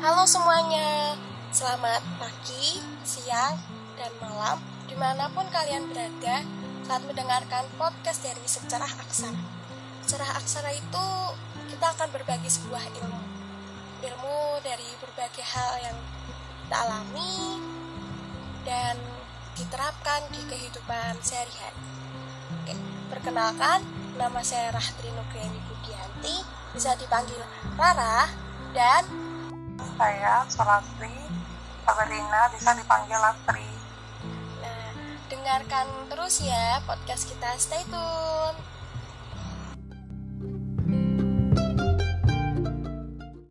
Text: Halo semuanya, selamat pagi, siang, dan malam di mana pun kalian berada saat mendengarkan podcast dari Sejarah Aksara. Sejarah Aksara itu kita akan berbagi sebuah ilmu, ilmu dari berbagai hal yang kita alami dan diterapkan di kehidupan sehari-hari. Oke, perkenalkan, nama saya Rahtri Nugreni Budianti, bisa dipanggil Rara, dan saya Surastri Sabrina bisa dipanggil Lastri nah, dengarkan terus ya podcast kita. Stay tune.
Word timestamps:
Halo 0.00 0.24
semuanya, 0.24 1.12
selamat 1.52 2.00
pagi, 2.16 2.80
siang, 3.04 3.52
dan 4.00 4.08
malam 4.16 4.56
di 4.88 4.96
mana 4.96 5.28
pun 5.28 5.44
kalian 5.52 5.92
berada 5.92 6.40
saat 6.88 7.04
mendengarkan 7.04 7.68
podcast 7.76 8.24
dari 8.24 8.40
Sejarah 8.48 8.88
Aksara. 8.96 9.36
Sejarah 10.00 10.40
Aksara 10.40 10.72
itu 10.72 11.06
kita 11.68 11.92
akan 11.92 12.16
berbagi 12.16 12.48
sebuah 12.48 12.80
ilmu, 12.96 13.20
ilmu 14.00 14.40
dari 14.64 14.88
berbagai 15.04 15.44
hal 15.44 15.92
yang 15.92 15.98
kita 16.64 16.76
alami 16.80 17.60
dan 18.64 18.96
diterapkan 19.52 20.24
di 20.32 20.40
kehidupan 20.48 21.20
sehari-hari. 21.20 21.84
Oke, 22.56 22.72
perkenalkan, 23.12 23.84
nama 24.16 24.40
saya 24.40 24.72
Rahtri 24.72 25.12
Nugreni 25.12 25.60
Budianti, 25.68 26.40
bisa 26.72 26.96
dipanggil 26.96 27.44
Rara, 27.76 28.32
dan 28.72 29.29
saya 30.00 30.48
Surastri 30.48 31.12
Sabrina 31.84 32.48
bisa 32.56 32.72
dipanggil 32.72 33.20
Lastri 33.20 33.68
nah, 34.64 35.12
dengarkan 35.28 36.08
terus 36.08 36.40
ya 36.40 36.80
podcast 36.88 37.28
kita. 37.28 37.52
Stay 37.60 37.84
tune. 37.84 38.79